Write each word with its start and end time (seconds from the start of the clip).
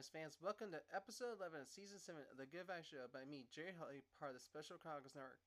Vibes 0.00 0.16
fans, 0.16 0.40
welcome 0.40 0.72
to 0.72 0.80
episode 0.96 1.36
11 1.36 1.60
of 1.60 1.68
season 1.68 2.00
7 2.00 2.16
of 2.32 2.40
The 2.40 2.48
Good 2.48 2.64
Vibes 2.64 2.88
Show 2.88 3.04
by 3.12 3.28
me, 3.28 3.44
Jerry 3.52 3.76
Holly, 3.76 4.00
part 4.16 4.32
of 4.32 4.40
the 4.40 4.40
Special 4.40 4.80
Chronicles 4.80 5.12
Network. 5.12 5.44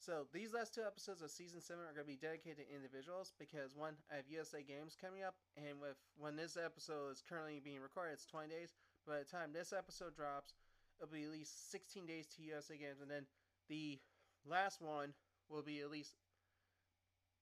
So, 0.00 0.24
these 0.32 0.56
last 0.56 0.72
two 0.72 0.80
episodes 0.80 1.20
of 1.20 1.28
season 1.28 1.60
7 1.60 1.76
are 1.76 1.92
going 1.92 2.08
to 2.08 2.16
be 2.16 2.16
dedicated 2.16 2.64
to 2.64 2.72
individuals 2.72 3.36
because, 3.36 3.76
one, 3.76 4.00
I 4.08 4.16
have 4.16 4.32
USA 4.32 4.64
Games 4.64 4.96
coming 4.96 5.20
up, 5.20 5.36
and 5.60 5.76
with 5.76 6.00
when 6.16 6.40
this 6.40 6.56
episode 6.56 7.12
is 7.12 7.20
currently 7.20 7.60
being 7.60 7.84
recorded, 7.84 8.16
it's 8.16 8.24
20 8.24 8.48
days. 8.48 8.72
By 9.04 9.20
the 9.20 9.28
time 9.28 9.52
this 9.52 9.76
episode 9.76 10.16
drops, 10.16 10.56
it'll 10.96 11.12
be 11.12 11.28
at 11.28 11.36
least 11.36 11.68
16 11.68 12.08
days 12.08 12.24
to 12.32 12.48
USA 12.48 12.80
Games, 12.80 13.04
and 13.04 13.12
then 13.12 13.28
the 13.68 14.00
last 14.48 14.80
one 14.80 15.12
will 15.52 15.60
be 15.60 15.84
at 15.84 15.92
least 15.92 16.16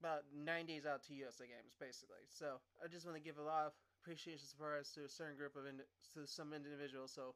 about 0.03 0.27
nine 0.35 0.67
days 0.67 0.83
out 0.83 1.07
to 1.07 1.15
USA 1.15 1.47
Games, 1.47 1.79
basically. 1.79 2.27
So, 2.27 2.59
I 2.83 2.91
just 2.91 3.07
want 3.07 3.15
to 3.15 3.23
give 3.23 3.39
a 3.39 3.47
lot 3.47 3.71
of 3.71 3.73
appreciation 4.03 4.47
support 4.47 4.85
to 4.95 5.05
a 5.05 5.09
certain 5.09 5.37
group 5.37 5.57
of 5.57 5.67
ind- 5.67 5.87
to 6.15 6.27
some 6.27 6.53
individuals. 6.53 7.13
So, 7.13 7.35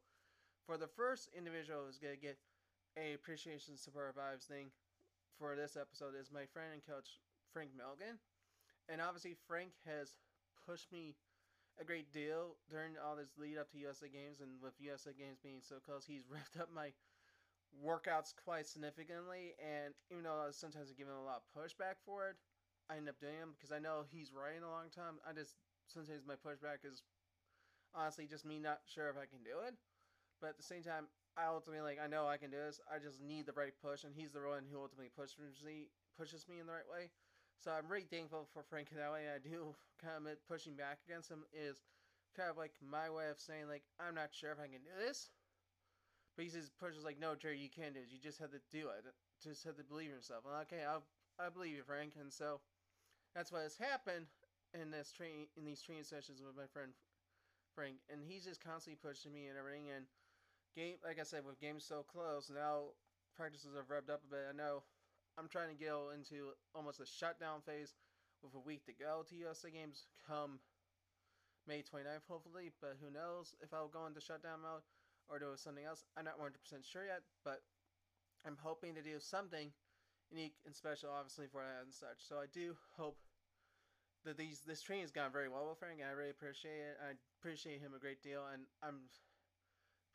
for 0.66 0.76
the 0.76 0.88
first 0.88 1.28
individual 1.36 1.84
who's 1.86 1.98
gonna 1.98 2.16
get 2.16 2.38
a 2.96 3.14
appreciation 3.14 3.76
support 3.76 4.16
vibes 4.16 4.46
thing 4.46 4.70
for 5.38 5.56
this 5.56 5.76
episode 5.76 6.14
is 6.14 6.30
my 6.32 6.46
friend 6.46 6.72
and 6.74 6.84
coach 6.86 7.20
Frank 7.52 7.70
Milligan, 7.76 8.18
and 8.88 9.00
obviously 9.00 9.34
Frank 9.46 9.72
has 9.86 10.16
pushed 10.66 10.92
me 10.92 11.16
a 11.80 11.84
great 11.84 12.12
deal 12.12 12.56
during 12.70 12.94
all 12.98 13.16
this 13.16 13.36
lead 13.38 13.58
up 13.58 13.70
to 13.72 13.78
USA 13.78 14.08
Games, 14.08 14.40
and 14.40 14.60
with 14.62 14.74
USA 14.80 15.12
Games 15.12 15.38
being 15.42 15.60
so 15.62 15.76
close, 15.84 16.06
he's 16.06 16.26
revved 16.32 16.60
up 16.60 16.70
my 16.72 16.92
workouts 17.74 18.34
quite 18.44 18.66
significantly. 18.66 19.54
And 19.58 19.94
even 20.10 20.24
though 20.24 20.40
I 20.42 20.46
was 20.46 20.56
sometimes 20.56 20.92
giving 20.92 21.14
a 21.14 21.22
lot 21.24 21.42
of 21.42 21.48
pushback 21.54 21.96
for 22.04 22.28
it, 22.28 22.36
I 22.90 22.96
end 22.96 23.08
up 23.08 23.20
doing 23.20 23.38
them 23.40 23.52
because 23.56 23.72
I 23.72 23.78
know 23.78 24.04
he's 24.10 24.32
right 24.32 24.56
in 24.56 24.62
a 24.62 24.70
long 24.70 24.90
time. 24.94 25.18
I 25.28 25.32
just 25.32 25.56
sometimes 25.88 26.22
my 26.26 26.34
pushback 26.36 26.84
is 26.84 27.02
honestly 27.94 28.26
just 28.26 28.44
me 28.44 28.58
not 28.58 28.80
sure 28.86 29.08
if 29.08 29.16
I 29.16 29.26
can 29.26 29.42
do 29.44 29.60
it. 29.66 29.74
But 30.40 30.50
at 30.50 30.56
the 30.56 30.64
same 30.66 30.82
time, 30.82 31.08
I 31.36 31.46
ultimately 31.46 31.82
like 31.82 31.98
I 32.02 32.06
know 32.08 32.26
I 32.28 32.36
can 32.38 32.50
do 32.50 32.58
this. 32.58 32.80
I 32.90 32.98
just 32.98 33.20
need 33.22 33.46
the 33.46 33.56
right 33.56 33.74
push, 33.82 34.04
and 34.04 34.14
he's 34.14 34.32
the 34.32 34.42
one 34.42 34.64
who 34.70 34.80
ultimately 34.80 35.10
pushes 35.14 35.62
me 35.64 35.88
pushes 36.18 36.46
me 36.48 36.60
in 36.60 36.66
the 36.66 36.72
right 36.72 36.88
way. 36.90 37.10
So 37.58 37.70
I'm 37.72 37.88
really 37.88 38.06
thankful 38.10 38.48
for 38.52 38.62
Frank 38.62 38.88
in 38.92 38.98
that 38.98 39.12
way. 39.12 39.26
I 39.30 39.38
do 39.38 39.74
kind 40.02 40.26
of 40.26 40.38
pushing 40.48 40.74
back 40.76 40.98
against 41.08 41.30
him 41.30 41.44
is 41.54 41.82
kind 42.36 42.50
of 42.50 42.56
like 42.58 42.74
my 42.82 43.10
way 43.10 43.30
of 43.30 43.40
saying 43.40 43.68
like 43.68 43.84
I'm 44.00 44.14
not 44.14 44.34
sure 44.34 44.52
if 44.52 44.60
I 44.60 44.68
can 44.68 44.82
do 44.84 44.94
this. 45.06 45.30
But 46.36 46.44
he 46.44 46.50
says 46.50 46.70
pushes 46.78 47.04
like 47.04 47.18
no 47.18 47.34
Jerry 47.34 47.58
you 47.58 47.70
can 47.70 47.92
do 47.92 48.00
it. 48.00 48.08
You 48.10 48.18
just 48.18 48.38
have 48.38 48.50
to 48.52 48.60
do 48.72 48.88
it. 48.90 49.04
Just 49.42 49.64
have 49.64 49.76
to 49.76 49.84
believe 49.84 50.10
in 50.10 50.16
yourself. 50.16 50.44
Well, 50.44 50.60
okay, 50.62 50.84
I 50.84 50.98
I 51.44 51.48
believe 51.48 51.74
you, 51.76 51.82
Frank, 51.82 52.14
and 52.20 52.32
so 52.32 52.60
that's 53.34 53.52
what 53.52 53.62
has 53.62 53.76
happened 53.76 54.26
in 54.74 54.90
this 54.90 55.12
train 55.12 55.46
in 55.56 55.64
these 55.64 55.80
training 55.80 56.04
sessions 56.04 56.42
with 56.42 56.56
my 56.56 56.66
friend 56.72 56.92
Frank, 57.74 57.96
and 58.10 58.22
he's 58.22 58.44
just 58.44 58.62
constantly 58.62 58.98
pushing 59.02 59.32
me 59.32 59.46
and 59.46 59.58
everything. 59.58 59.90
And 59.90 60.06
game, 60.76 60.96
like 61.02 61.18
I 61.18 61.26
said, 61.26 61.46
with 61.46 61.60
games 61.60 61.84
so 61.84 62.04
close 62.06 62.50
now, 62.50 62.94
practices 63.34 63.74
have 63.74 63.90
revved 63.90 64.12
up 64.12 64.22
a 64.22 64.30
bit. 64.30 64.46
I 64.50 64.54
know 64.54 64.86
I'm 65.38 65.48
trying 65.50 65.74
to 65.74 65.84
go 65.84 66.14
into 66.14 66.54
almost 66.74 67.00
a 67.00 67.06
shutdown 67.06 67.62
phase 67.66 67.94
with 68.42 68.54
a 68.54 68.62
week 68.62 68.86
to 68.86 68.94
go 68.94 69.26
to 69.26 69.42
USA 69.42 69.70
games 69.70 70.06
come 70.22 70.60
May 71.66 71.82
29th, 71.82 72.28
hopefully. 72.28 72.70
But 72.80 72.96
who 73.02 73.10
knows 73.10 73.54
if 73.62 73.74
I'll 73.74 73.90
go 73.90 74.06
into 74.06 74.20
shutdown 74.20 74.62
mode 74.62 74.86
or 75.28 75.38
do 75.38 75.50
something 75.56 75.84
else. 75.84 76.04
I'm 76.16 76.24
not 76.24 76.38
100% 76.38 76.54
sure 76.84 77.06
yet, 77.06 77.22
but 77.44 77.62
I'm 78.46 78.58
hoping 78.60 78.94
to 78.94 79.02
do 79.02 79.18
something 79.18 79.72
unique 80.30 80.54
and 80.66 80.74
special, 80.74 81.10
obviously, 81.10 81.46
for 81.50 81.62
that 81.62 81.84
and 81.84 81.94
such. 81.94 82.20
So 82.20 82.36
I 82.36 82.46
do 82.52 82.76
hope 82.96 83.16
that 84.24 84.40
these 84.40 84.64
this 84.64 84.80
training 84.80 85.04
has 85.04 85.12
gone 85.12 85.32
very 85.32 85.48
well 85.48 85.68
with 85.68 85.78
Frank, 85.78 86.00
I 86.00 86.12
really 86.16 86.32
appreciate 86.32 86.80
it. 86.80 86.96
I 87.00 87.12
appreciate 87.40 87.80
him 87.80 87.92
a 87.92 88.00
great 88.00 88.24
deal, 88.24 88.48
and 88.48 88.64
I'm 88.80 89.08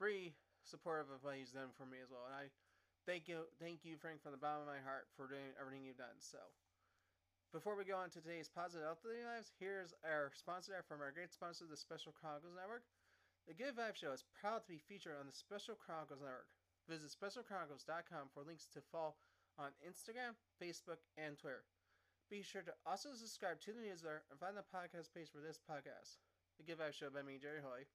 very 0.01 0.33
supportive 0.65 1.13
of 1.13 1.21
what 1.21 1.37
he's 1.37 1.53
done 1.53 1.69
for 1.77 1.85
me 1.85 2.01
as 2.01 2.09
well. 2.09 2.25
And 2.25 2.33
I 2.33 2.49
thank 3.05 3.29
you, 3.29 3.45
thank 3.61 3.85
you, 3.85 3.97
Frank, 4.01 4.21
from 4.21 4.33
the 4.33 4.41
bottom 4.41 4.65
of 4.65 4.69
my 4.69 4.81
heart 4.81 5.09
for 5.13 5.29
doing 5.29 5.53
everything 5.61 5.85
you've 5.85 6.01
done. 6.01 6.17
So, 6.17 6.41
before 7.53 7.77
we 7.77 7.85
go 7.85 7.97
on 7.97 8.09
to 8.13 8.21
today's 8.21 8.49
positive 8.49 8.85
healthy 8.85 9.21
lives, 9.25 9.53
here's 9.61 9.93
our 10.05 10.33
sponsor 10.33 10.81
from 10.85 11.01
our 11.01 11.13
great 11.13 11.33
sponsor, 11.33 11.69
the 11.69 11.77
Special 11.77 12.13
Chronicles 12.13 12.57
Network. 12.57 12.85
The 13.49 13.57
Good 13.57 13.73
Vibe 13.73 13.97
Show 13.97 14.13
is 14.13 14.25
proud 14.37 14.61
to 14.65 14.69
be 14.69 14.77
featured 14.77 15.17
on 15.17 15.25
the 15.25 15.33
Special 15.33 15.73
Chronicles 15.73 16.21
Network. 16.21 16.49
Visit 16.85 17.09
specialchronicles.com 17.13 18.33
for 18.33 18.41
links 18.41 18.69
to 18.73 18.81
follow 18.93 19.17
on 19.57 19.73
Instagram, 19.81 20.37
Facebook, 20.61 21.01
and 21.17 21.37
Twitter. 21.37 21.65
Be 22.29 22.45
sure 22.45 22.61
to 22.61 22.77
also 22.85 23.09
subscribe 23.17 23.57
to 23.65 23.73
the 23.73 23.81
newsletter 23.81 24.21
and 24.29 24.37
find 24.37 24.53
the 24.53 24.61
podcast 24.61 25.09
page 25.09 25.33
for 25.33 25.41
this 25.41 25.57
podcast, 25.57 26.21
The 26.61 26.77
Vibe 26.77 26.93
Show 26.93 27.09
by 27.09 27.25
me, 27.25 27.41
Jerry 27.41 27.57
Hoy. 27.57 27.89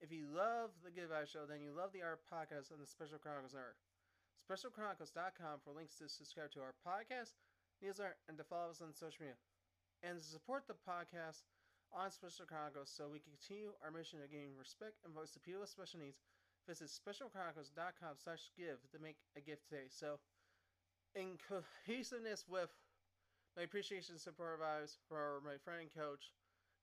If 0.00 0.08
you 0.08 0.32
love 0.32 0.72
The 0.80 0.88
Vibe 0.88 1.28
Show, 1.28 1.44
then 1.44 1.60
you 1.60 1.76
love 1.76 1.92
the 1.92 2.00
Art 2.00 2.24
Podcast 2.24 2.72
on 2.72 2.80
the 2.80 2.88
Special 2.88 3.20
Chronicles 3.20 3.52
Network. 3.52 3.76
SpecialChronicles.com 4.48 5.60
for 5.60 5.76
links 5.76 6.00
to 6.00 6.08
subscribe 6.08 6.48
to 6.56 6.64
our 6.64 6.72
podcast, 6.80 7.36
newsletter, 7.84 8.16
and 8.32 8.40
to 8.40 8.48
follow 8.48 8.72
us 8.72 8.80
on 8.80 8.96
social 8.96 9.28
media. 9.28 9.36
And 10.00 10.16
to 10.16 10.24
support 10.24 10.64
the 10.64 10.80
podcast 10.80 11.44
on 11.92 12.08
Special 12.08 12.48
Chronicles 12.48 12.88
so 12.88 13.12
we 13.12 13.20
can 13.20 13.36
continue 13.36 13.76
our 13.84 13.92
mission 13.92 14.24
of 14.24 14.32
giving 14.32 14.56
respect 14.56 15.04
and 15.04 15.12
voice 15.12 15.36
to 15.36 15.40
people 15.44 15.60
with 15.60 15.68
special 15.68 16.00
needs, 16.00 16.24
visit 16.64 16.88
specialchronicles.com 16.88 18.16
slash 18.16 18.48
give 18.56 18.80
to 18.88 18.96
make 19.04 19.20
a 19.36 19.44
gift 19.44 19.68
today. 19.68 19.92
So, 19.92 20.16
in 21.12 21.36
cohesiveness 21.44 22.48
with 22.48 22.72
my 23.56 23.62
appreciation 23.62 24.14
and 24.14 24.20
support 24.20 24.60
vibes 24.60 24.96
for 25.08 25.42
my 25.44 25.58
friend 25.64 25.82
and 25.82 25.90
coach, 25.94 26.30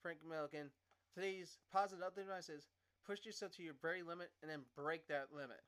Frank 0.02 0.20
Milligan. 0.28 0.70
Today's 1.14 1.58
positive 1.72 2.04
update 2.04 2.28
advice 2.28 2.50
is 2.50 2.68
push 3.06 3.26
yourself 3.26 3.56
to 3.56 3.64
your 3.64 3.74
very 3.82 4.04
limit 4.04 4.30
and 4.42 4.52
then 4.52 4.62
break 4.76 5.08
that 5.08 5.32
limit. 5.34 5.64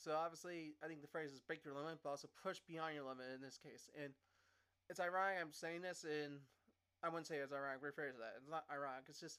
So 0.00 0.16
obviously, 0.16 0.72
I 0.82 0.88
think 0.88 1.02
the 1.02 1.12
phrase 1.12 1.30
is 1.30 1.40
break 1.44 1.64
your 1.64 1.74
limit, 1.76 2.00
but 2.02 2.10
also 2.10 2.28
push 2.42 2.58
beyond 2.66 2.96
your 2.96 3.04
limit 3.04 3.28
in 3.36 3.42
this 3.44 3.60
case. 3.60 3.90
And 3.92 4.12
it's 4.88 4.98
ironic 4.98 5.36
I'm 5.40 5.52
saying 5.52 5.82
this, 5.82 6.08
and 6.08 6.40
I 7.04 7.08
wouldn't 7.08 7.28
say 7.28 7.36
it's 7.36 7.52
ironic. 7.52 7.84
Rephrase 7.84 8.16
that. 8.16 8.40
It's 8.40 8.48
not 8.50 8.64
ironic. 8.72 9.04
It's 9.12 9.20
just 9.20 9.38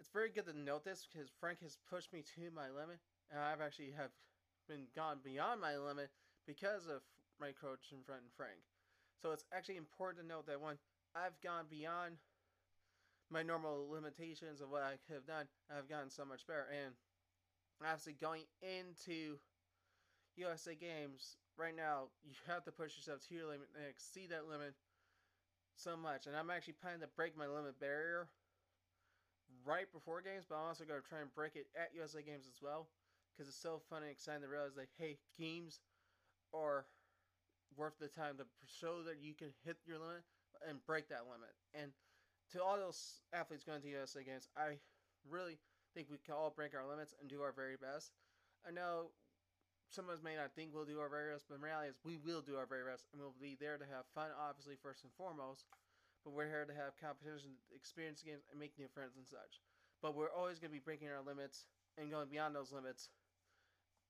it's 0.00 0.08
very 0.08 0.32
good 0.32 0.48
to 0.48 0.56
note 0.56 0.82
this 0.82 1.04
because 1.04 1.28
Frank 1.38 1.60
has 1.60 1.76
pushed 1.92 2.12
me 2.12 2.24
to 2.34 2.48
my 2.56 2.72
limit, 2.72 2.98
and 3.28 3.38
I've 3.38 3.60
actually 3.60 3.92
have 3.92 4.10
been 4.66 4.88
gone 4.96 5.20
beyond 5.22 5.60
my 5.60 5.76
limit 5.76 6.08
because 6.46 6.88
of 6.88 7.04
my 7.38 7.52
coach 7.52 7.92
and 7.92 8.00
friend 8.04 8.24
Frank. 8.36 8.64
So 9.22 9.32
it's 9.32 9.44
actually 9.52 9.76
important 9.76 10.22
to 10.22 10.28
note 10.28 10.46
that 10.46 10.60
when 10.60 10.76
I've 11.14 11.38
gone 11.42 11.66
beyond 11.68 12.16
my 13.30 13.42
normal 13.42 13.88
limitations 13.90 14.60
of 14.60 14.70
what 14.70 14.82
I 14.82 14.96
could 15.06 15.14
have 15.14 15.26
done, 15.26 15.46
I've 15.70 15.88
gotten 15.88 16.10
so 16.10 16.24
much 16.24 16.46
better. 16.46 16.66
And 16.72 16.94
obviously, 17.84 18.14
going 18.14 18.44
into 18.62 19.36
USA 20.36 20.74
Games 20.74 21.36
right 21.58 21.76
now, 21.76 22.08
you 22.24 22.32
have 22.48 22.64
to 22.64 22.72
push 22.72 22.96
yourself 22.96 23.20
to 23.28 23.34
your 23.34 23.46
limit 23.46 23.68
and 23.76 23.84
exceed 23.88 24.30
that 24.30 24.48
limit 24.48 24.74
so 25.76 25.96
much. 25.96 26.26
And 26.26 26.34
I'm 26.34 26.50
actually 26.50 26.80
planning 26.80 27.00
to 27.00 27.12
break 27.16 27.36
my 27.36 27.46
limit 27.46 27.78
barrier 27.78 28.28
right 29.66 29.90
before 29.92 30.22
games, 30.22 30.44
but 30.48 30.56
I'm 30.56 30.68
also 30.68 30.84
going 30.84 31.00
to 31.00 31.08
try 31.08 31.20
and 31.20 31.34
break 31.34 31.56
it 31.56 31.66
at 31.76 31.94
USA 31.94 32.22
Games 32.22 32.46
as 32.48 32.62
well 32.62 32.88
because 33.34 33.48
it's 33.48 33.60
so 33.60 33.80
fun 33.90 34.02
and 34.02 34.10
exciting 34.10 34.42
to 34.42 34.48
realize 34.48 34.76
like, 34.76 34.92
hey, 34.98 35.18
games 35.38 35.80
are 36.54 36.86
worth 37.76 37.98
the 37.98 38.08
time 38.08 38.36
to 38.38 38.44
show 38.66 39.02
that 39.02 39.22
you 39.22 39.34
can 39.34 39.48
hit 39.64 39.76
your 39.86 39.98
limit 39.98 40.22
and 40.68 40.84
break 40.86 41.08
that 41.08 41.26
limit. 41.30 41.52
And 41.74 41.92
to 42.52 42.62
all 42.62 42.76
those 42.76 43.22
athletes 43.32 43.64
going 43.64 43.80
to 43.82 43.88
USA 43.88 44.22
Games, 44.24 44.48
I 44.56 44.78
really 45.28 45.58
think 45.94 46.08
we 46.10 46.18
can 46.18 46.34
all 46.34 46.52
break 46.54 46.74
our 46.74 46.86
limits 46.86 47.14
and 47.20 47.28
do 47.28 47.42
our 47.42 47.52
very 47.52 47.76
best. 47.76 48.12
I 48.66 48.70
know 48.70 49.10
some 49.90 50.06
of 50.06 50.14
us 50.14 50.22
may 50.22 50.38
not 50.38 50.54
think 50.54 50.70
we'll 50.70 50.86
do 50.86 51.02
our 51.02 51.10
very 51.10 51.34
best, 51.34 51.50
but 51.50 51.58
the 51.58 51.66
reality 51.66 51.90
is 51.90 51.98
we 52.06 52.18
will 52.22 52.42
do 52.42 52.54
our 52.54 52.66
very 52.66 52.86
best, 52.86 53.10
and 53.10 53.18
we'll 53.18 53.34
be 53.42 53.58
there 53.58 53.74
to 53.74 53.86
have 53.90 54.06
fun, 54.14 54.30
obviously, 54.38 54.78
first 54.78 55.02
and 55.02 55.10
foremost. 55.18 55.66
But 56.22 56.30
we're 56.30 56.46
here 56.46 56.62
to 56.62 56.76
have 56.76 56.94
competition, 57.00 57.58
experience 57.74 58.22
games, 58.22 58.46
and 58.52 58.60
make 58.60 58.76
new 58.78 58.86
friends 58.92 59.18
and 59.18 59.26
such. 59.26 59.58
But 59.98 60.14
we're 60.14 60.30
always 60.30 60.62
going 60.62 60.70
to 60.70 60.78
be 60.78 60.84
breaking 60.84 61.10
our 61.10 61.24
limits 61.24 61.66
and 61.98 62.10
going 62.10 62.30
beyond 62.30 62.54
those 62.54 62.70
limits 62.70 63.10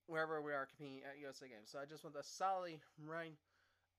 wherever 0.04 0.42
we 0.42 0.52
are 0.52 0.66
competing 0.66 1.00
at 1.06 1.22
USA 1.22 1.48
Games. 1.48 1.70
So 1.70 1.78
I 1.78 1.86
just 1.86 2.02
want 2.04 2.18
to 2.18 2.26
solidly 2.26 2.82
remind 2.98 3.40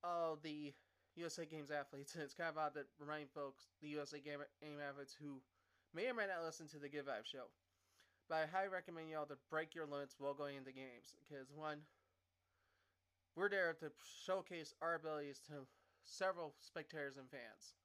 all 0.04 0.38
the 0.42 0.74
USA 1.16 1.46
Games 1.46 1.72
athletes, 1.72 2.14
and 2.16 2.24
it's 2.24 2.34
kind 2.34 2.50
of 2.50 2.58
odd 2.58 2.74
that 2.76 2.88
remind 3.00 3.30
folks, 3.32 3.68
the 3.82 3.90
USA 3.90 4.20
Game 4.20 4.40
athletes 4.88 5.16
who 5.20 5.42
may 5.94 6.08
or 6.08 6.14
may 6.14 6.28
not 6.28 6.46
listen 6.46 6.68
to 6.70 6.80
the 6.80 6.90
Good 6.90 7.06
Vibe 7.06 7.26
show. 7.26 7.52
But 8.30 8.36
I 8.36 8.46
highly 8.48 8.70
recommend 8.70 9.10
y'all 9.10 9.26
to 9.26 9.38
break 9.50 9.76
your 9.76 9.86
limits 9.86 10.16
while 10.18 10.34
going 10.34 10.56
into 10.56 10.72
games. 10.72 11.20
Because, 11.20 11.52
one, 11.54 11.80
we're 13.36 13.50
there 13.50 13.76
to 13.80 13.92
showcase 14.26 14.74
our 14.82 14.96
abilities 14.96 15.42
to 15.48 15.68
several 16.04 16.56
spectators 16.62 17.18
and 17.18 17.30
fans. 17.30 17.76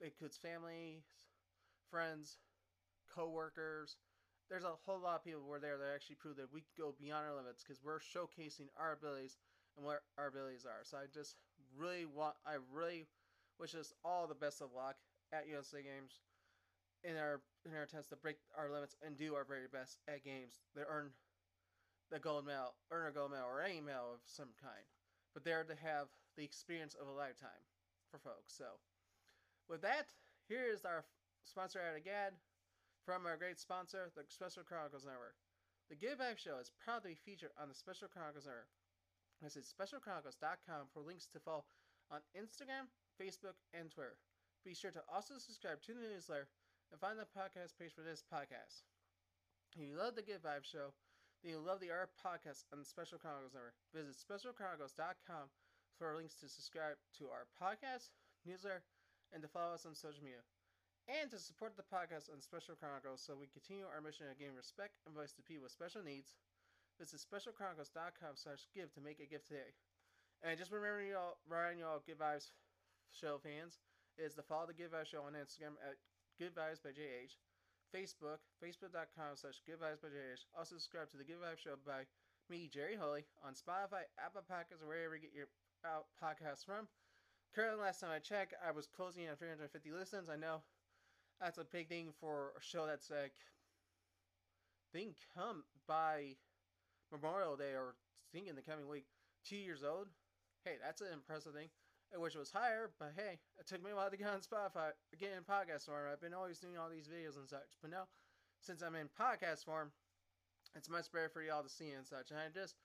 It 0.00 0.06
includes 0.06 0.38
families, 0.38 1.04
friends, 1.90 2.38
co 3.14 3.28
workers. 3.28 3.96
There's 4.48 4.64
a 4.64 4.76
whole 4.84 5.00
lot 5.00 5.16
of 5.16 5.24
people 5.24 5.42
who 5.44 5.52
are 5.52 5.60
there 5.60 5.78
that 5.78 5.94
actually 5.94 6.16
prove 6.16 6.36
that 6.36 6.52
we 6.52 6.64
go 6.76 6.94
beyond 6.98 7.26
our 7.28 7.36
limits 7.36 7.62
because 7.62 7.82
we're 7.84 8.00
showcasing 8.00 8.68
our 8.78 8.92
abilities 8.92 9.36
and 9.76 9.84
what 9.86 10.02
our 10.18 10.28
abilities 10.28 10.64
are. 10.66 10.82
So 10.84 10.96
I 10.96 11.06
just 11.12 11.36
really 11.76 12.06
want, 12.06 12.34
I 12.46 12.56
really 12.72 13.06
wish 13.58 13.74
us 13.74 13.92
all 14.04 14.26
the 14.26 14.34
best 14.34 14.60
of 14.60 14.70
luck 14.74 14.96
at 15.32 15.48
USA 15.48 15.82
Games. 15.82 16.20
in 17.04 17.16
our 17.16 17.40
in 17.66 17.76
our 17.76 17.84
attempts 17.84 18.08
to 18.08 18.16
break 18.16 18.36
our 18.56 18.70
limits 18.72 18.96
and 19.04 19.16
do 19.16 19.34
our 19.34 19.44
very 19.44 19.68
best 19.68 20.00
at 20.08 20.24
games 20.24 20.60
that 20.74 20.86
earn 20.88 21.12
the 22.10 22.18
gold 22.18 22.46
medal, 22.46 22.74
earn 22.90 23.08
a 23.08 23.12
gold 23.12 23.30
medal, 23.30 23.48
or 23.48 23.60
any 23.62 23.80
medal 23.80 24.12
of 24.14 24.20
some 24.24 24.52
kind. 24.60 24.84
But 25.32 25.44
they're 25.44 25.64
to 25.64 25.76
have 25.76 26.08
the 26.36 26.44
experience 26.44 26.94
of 26.94 27.08
a 27.08 27.12
lifetime 27.12 27.64
for 28.10 28.18
folks. 28.18 28.54
So, 28.56 28.80
with 29.68 29.82
that, 29.82 30.08
here 30.48 30.64
is 30.64 30.84
our 30.84 31.04
sponsor 31.44 31.80
ad 31.80 31.96
again 31.96 32.32
from 33.04 33.26
our 33.26 33.36
great 33.36 33.58
sponsor, 33.58 34.10
the 34.16 34.24
Special 34.28 34.62
Chronicles 34.62 35.04
Network. 35.04 35.36
The 35.90 35.96
Give 35.96 36.18
Back 36.18 36.38
Show 36.38 36.56
is 36.60 36.72
proud 36.84 37.02
to 37.02 37.08
be 37.08 37.18
featured 37.24 37.52
on 37.60 37.68
the 37.68 37.74
Special 37.74 38.08
Chronicles 38.08 38.46
Network. 38.46 38.68
Visit 39.42 39.64
specialchronicles.com 39.64 40.92
for 40.92 41.02
links 41.02 41.26
to 41.32 41.40
follow 41.40 41.64
on 42.10 42.20
Instagram, 42.36 42.90
Facebook, 43.20 43.58
and 43.72 43.90
Twitter. 43.90 44.16
Be 44.64 44.74
sure 44.74 44.90
to 44.92 45.04
also 45.12 45.36
subscribe 45.38 45.82
to 45.82 45.94
the 45.94 46.08
newsletter 46.08 46.48
and 46.90 47.00
find 47.00 47.18
the 47.18 47.28
podcast 47.28 47.76
page 47.76 47.92
for 47.92 48.02
this 48.02 48.24
podcast. 48.24 48.86
If 49.74 49.82
you 49.82 49.96
love 49.96 50.14
the 50.14 50.22
Give 50.24 50.40
Vibe 50.40 50.64
Show, 50.64 50.94
then 51.42 51.52
you'll 51.52 51.66
love 51.66 51.80
the 51.80 51.92
art 51.92 52.14
podcast 52.16 52.64
on 52.72 52.78
the 52.78 52.88
Special 52.88 53.18
Chronicles 53.18 53.52
Network. 53.52 53.76
Visit 53.92 54.16
specialchronicles.com 54.16 55.50
for 55.98 56.16
links 56.16 56.38
to 56.40 56.48
subscribe 56.48 56.96
to 57.18 57.28
our 57.28 57.50
podcast, 57.58 58.14
newsletter, 58.46 58.82
and 59.32 59.42
to 59.42 59.48
follow 59.48 59.74
us 59.74 59.84
on 59.84 59.94
social 59.94 60.22
media 60.22 60.46
and 61.08 61.28
to 61.30 61.38
support 61.38 61.76
the 61.76 61.84
podcast 61.84 62.32
on 62.32 62.40
Special 62.40 62.72
Chronicles 62.72 63.20
so 63.20 63.36
we 63.36 63.52
continue 63.52 63.84
our 63.84 64.00
mission 64.00 64.24
of 64.30 64.40
giving 64.40 64.56
respect 64.56 64.96
and 65.04 65.12
voice 65.12 65.36
to 65.36 65.44
people 65.44 65.68
with 65.68 65.72
special 65.76 66.00
needs. 66.00 66.32
Visit 66.98 67.20
specialchronicles.com 67.20 68.34
slash 68.34 68.66
give 68.74 68.92
to 68.94 69.00
make 69.00 69.18
a 69.18 69.26
gift 69.26 69.48
today. 69.48 69.74
And 70.42 70.58
just 70.58 70.70
remember 70.70 71.02
y'all, 71.02 71.40
Ryan, 71.48 71.78
y'all 71.78 72.02
Good 72.04 72.18
Vibes 72.18 72.52
show 73.10 73.40
fans, 73.42 73.80
is 74.18 74.34
to 74.34 74.42
follow 74.42 74.66
the 74.66 74.76
Good 74.76 74.92
Vibes 74.92 75.10
show 75.10 75.26
on 75.26 75.34
Instagram 75.34 75.74
at 75.82 75.98
Good 76.38 76.54
Vibes 76.54 76.82
by 76.82 76.94
JH. 76.94 77.38
Facebook, 77.94 78.42
facebook.com 78.58 79.38
slash 79.38 79.62
Good 79.66 79.78
Vibes 79.78 80.02
by 80.02 80.10
JH. 80.10 80.46
Also 80.56 80.76
subscribe 80.76 81.10
to 81.10 81.16
the 81.16 81.24
Good 81.26 81.42
Vibes 81.42 81.62
show 81.62 81.74
by 81.86 82.06
me, 82.50 82.68
Jerry 82.68 82.96
Holy, 82.98 83.24
on 83.42 83.54
Spotify, 83.54 84.04
Apple 84.18 84.42
Podcasts, 84.44 84.82
or 84.82 84.88
wherever 84.88 85.16
you 85.16 85.22
get 85.22 85.34
your 85.34 85.48
out 85.86 86.06
podcasts 86.22 86.64
from. 86.64 86.88
Currently, 87.54 87.80
last 87.80 88.00
time 88.00 88.10
I 88.10 88.18
checked, 88.18 88.54
I 88.66 88.72
was 88.72 88.86
closing 88.86 89.28
on 89.28 89.36
350 89.36 89.92
listens. 89.92 90.28
I 90.28 90.36
know 90.36 90.62
that's 91.40 91.58
a 91.58 91.64
big 91.64 91.88
thing 91.88 92.12
for 92.20 92.52
a 92.58 92.62
show 92.62 92.86
that's 92.86 93.10
like 93.10 93.34
think 94.92 95.16
come 95.34 95.64
by 95.86 96.36
Memorial 97.12 97.56
Day 97.56 97.74
or 97.74 97.94
think 98.32 98.48
in 98.48 98.56
the 98.56 98.62
coming 98.62 98.88
week 98.88 99.06
two 99.46 99.56
years 99.56 99.82
old. 99.82 100.08
Hey, 100.64 100.76
that's 100.82 101.00
an 101.00 101.12
impressive 101.12 101.52
thing. 101.52 101.68
I 102.14 102.18
wish 102.18 102.34
it 102.34 102.38
was 102.38 102.50
higher, 102.50 102.90
but 102.98 103.12
hey, 103.16 103.38
it 103.58 103.66
took 103.66 103.82
me 103.82 103.90
a 103.90 103.96
while 103.96 104.10
to 104.10 104.16
get 104.16 104.28
on 104.28 104.40
Spotify, 104.40 104.92
get 105.18 105.32
in 105.36 105.42
podcast 105.42 105.86
form. 105.86 106.06
I've 106.10 106.20
been 106.20 106.34
always 106.34 106.58
doing 106.58 106.78
all 106.78 106.88
these 106.88 107.08
videos 107.08 107.36
and 107.36 107.48
such, 107.48 107.74
but 107.82 107.90
now 107.90 108.06
since 108.60 108.82
I'm 108.82 108.94
in 108.94 109.08
podcast 109.18 109.64
form, 109.64 109.90
it's 110.76 110.88
much 110.88 111.10
better 111.12 111.28
for 111.28 111.42
y'all 111.42 111.62
to 111.62 111.68
see 111.68 111.90
and 111.90 112.06
such. 112.06 112.30
And 112.30 112.38
I 112.38 112.48
just 112.54 112.76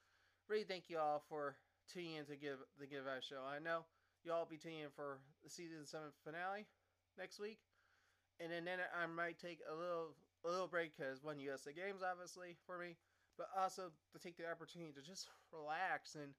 really 0.50 0.64
thank 0.64 0.90
you 0.90 0.98
all 0.98 1.24
for 1.30 1.56
tuning 1.92 2.16
in 2.16 2.26
to 2.26 2.36
give 2.36 2.58
the 2.80 2.88
Give 2.88 3.06
Out 3.08 3.24
show. 3.24 3.42
I 3.46 3.60
know 3.60 3.86
y'all 4.24 4.48
be 4.50 4.58
tuning 4.58 4.80
in 4.80 4.94
for 4.96 5.20
the 5.44 5.50
season 5.50 5.86
seven 5.86 6.10
finale 6.26 6.66
next 7.18 7.40
week 7.40 7.60
and 8.40 8.52
then, 8.52 8.64
then 8.64 8.80
I 8.96 9.06
might 9.06 9.38
take 9.38 9.60
a 9.68 9.76
little 9.76 10.16
a 10.46 10.50
little 10.50 10.68
break 10.68 10.96
because 10.96 11.22
one 11.22 11.40
USA 11.40 11.72
Games 11.76 12.00
obviously 12.00 12.56
for 12.66 12.80
me, 12.80 12.96
but 13.40 13.48
also 13.56 13.88
to 14.12 14.20
take 14.20 14.36
the 14.36 14.44
opportunity 14.44 14.92
to 14.92 15.00
just 15.00 15.32
relax 15.56 16.20
and 16.20 16.36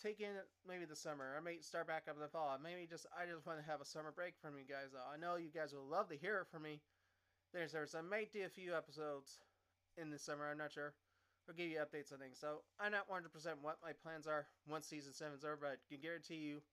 take 0.00 0.24
in 0.24 0.32
maybe 0.64 0.88
the 0.88 0.96
summer. 0.96 1.36
I 1.36 1.44
may 1.44 1.60
start 1.60 1.86
back 1.86 2.08
up 2.08 2.16
in 2.16 2.24
the 2.24 2.32
fall. 2.32 2.56
Maybe 2.56 2.88
just 2.88 3.04
I 3.12 3.28
just 3.28 3.44
want 3.44 3.60
to 3.60 3.70
have 3.70 3.84
a 3.84 3.84
summer 3.84 4.10
break 4.10 4.40
from 4.40 4.56
you 4.56 4.64
guys. 4.64 4.96
I 4.96 5.20
know 5.20 5.36
you 5.36 5.52
guys 5.52 5.76
will 5.76 5.84
love 5.84 6.08
to 6.08 6.16
hear 6.16 6.40
it 6.40 6.48
from 6.48 6.64
me. 6.64 6.80
There's 7.52 7.76
there's 7.76 7.94
I 7.94 8.00
might 8.00 8.32
do 8.32 8.40
a 8.48 8.48
few 8.48 8.72
episodes 8.72 9.36
in 10.00 10.08
the 10.08 10.18
summer. 10.18 10.48
I'm 10.48 10.56
not 10.56 10.72
sure. 10.72 10.96
I'll 11.44 11.54
give 11.54 11.68
you 11.68 11.84
updates 11.84 12.12
on 12.12 12.18
things. 12.18 12.40
So 12.40 12.64
I'm 12.80 12.92
not 12.92 13.10
100% 13.10 13.28
what 13.60 13.76
my 13.84 13.92
plans 13.92 14.26
are 14.26 14.46
once 14.68 14.86
season 14.86 15.12
seven's 15.12 15.44
over, 15.44 15.58
but 15.60 15.76
I 15.76 15.92
can 15.92 16.00
guarantee 16.00 16.40
you 16.40 16.64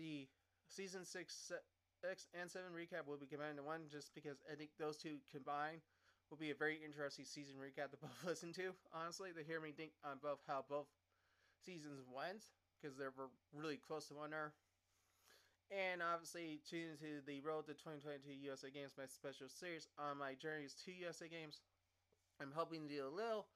the 0.00 0.24
season 0.68 1.04
six 1.04 1.52
six 2.00 2.28
and 2.32 2.48
seven 2.50 2.72
recap 2.72 3.04
will 3.06 3.20
be 3.20 3.26
combined 3.28 3.60
into 3.60 3.62
one, 3.62 3.92
just 3.92 4.14
because 4.14 4.40
I 4.50 4.56
think 4.56 4.70
those 4.78 4.96
two 4.96 5.20
combined 5.30 5.84
will 6.30 6.36
be 6.36 6.50
a 6.50 6.54
very 6.54 6.78
interesting 6.84 7.24
season 7.24 7.54
recap 7.56 7.90
to 7.90 7.96
both 8.02 8.24
listen 8.24 8.52
to. 8.54 8.74
Honestly, 8.92 9.30
to 9.36 9.44
hear 9.44 9.60
me 9.60 9.72
think 9.72 9.92
on 10.04 10.18
both 10.22 10.40
how 10.46 10.64
both 10.68 10.86
seasons 11.64 12.02
went, 12.06 12.44
because 12.78 12.96
they 12.96 13.04
were 13.04 13.30
really 13.54 13.76
close 13.76 14.08
to 14.08 14.14
one 14.14 14.32
another. 14.32 14.52
And 15.74 15.98
obviously, 15.98 16.62
tune 16.62 16.94
into 16.94 17.18
the 17.26 17.42
Road 17.42 17.66
to 17.66 17.74
2022 17.74 18.30
USA 18.46 18.70
Games, 18.70 18.94
my 18.94 19.10
special 19.10 19.50
series 19.50 19.88
on 19.98 20.18
my 20.18 20.38
journeys 20.38 20.78
to 20.86 20.94
USA 20.94 21.26
Games. 21.26 21.58
I'm 22.38 22.54
hoping 22.54 22.86
to 22.86 22.94
do 22.94 23.02
a 23.02 23.10
little 23.10 23.50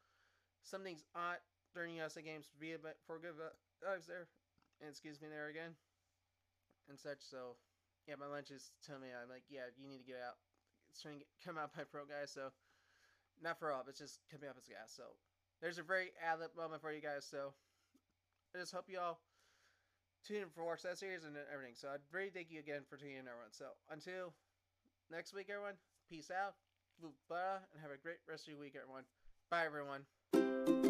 something's 0.63 1.05
odd 1.15 1.39
during 1.75 1.97
USA 1.97 2.23
Games 2.23 2.49
to 2.51 2.59
be 2.59 2.73
a 2.73 2.79
bit 2.79 2.99
for 3.07 3.19
good 3.19 3.39
vibes 3.39 3.87
oh, 3.87 4.09
there. 4.09 4.27
And 4.81 4.91
excuse 4.91 5.21
me 5.21 5.29
there 5.29 5.49
again. 5.49 5.77
And 6.89 6.99
such, 6.99 7.21
so 7.21 7.57
yeah, 8.09 8.17
my 8.19 8.27
lunch 8.27 8.51
is 8.51 8.73
telling 8.85 9.03
me 9.03 9.09
I'm 9.15 9.29
like, 9.29 9.45
yeah, 9.49 9.71
you 9.79 9.87
need 9.89 10.03
to 10.03 10.09
get 10.09 10.19
out. 10.19 10.41
It's 10.91 11.03
trying 11.03 11.21
to 11.21 11.25
come 11.45 11.57
out 11.57 11.75
by 11.75 11.85
pro 11.85 12.05
guys, 12.05 12.31
so 12.33 12.51
not 13.43 13.59
for 13.59 13.73
all, 13.73 13.83
but 13.85 13.91
it's 13.91 14.01
just 14.01 14.21
coming 14.31 14.49
up 14.49 14.57
as 14.59 14.67
gas. 14.67 14.93
So 14.95 15.15
there's 15.63 15.79
a 15.79 15.83
very 15.83 16.11
ad 16.21 16.39
moment 16.57 16.83
for 16.83 16.93
you 16.93 17.01
guys. 17.01 17.27
So 17.29 17.55
I 18.55 18.59
just 18.59 18.73
hope 18.73 18.87
you 18.89 18.99
all 18.99 19.21
tune 20.27 20.43
in 20.43 20.51
for 20.55 20.65
watch 20.65 20.83
that 20.83 20.99
series 20.99 21.25
and 21.25 21.37
everything. 21.53 21.75
So 21.75 21.89
I'd 21.89 22.05
really 22.13 22.31
thank 22.31 22.51
you 22.51 22.59
again 22.61 22.83
for 22.89 22.97
tuning 22.97 23.17
in, 23.17 23.29
everyone. 23.29 23.53
So 23.53 23.67
until 23.91 24.35
next 25.11 25.35
week, 25.35 25.49
everyone, 25.49 25.75
peace 26.09 26.31
out, 26.31 26.55
and 27.03 27.83
have 27.83 27.91
a 27.91 28.03
great 28.03 28.19
rest 28.29 28.45
of 28.45 28.53
your 28.53 28.61
week, 28.61 28.77
everyone. 28.77 29.05
Bye, 29.51 29.65
everyone. 29.65 30.90